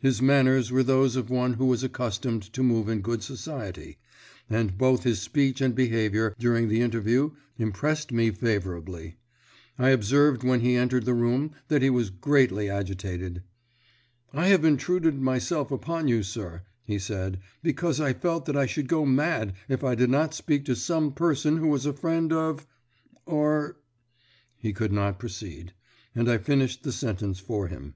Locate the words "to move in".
2.54-3.02